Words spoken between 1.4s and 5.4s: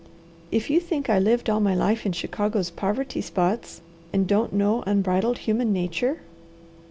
all my life in Chicago's poverty spots and don't know unbridled